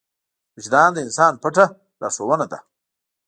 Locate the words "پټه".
1.43-1.65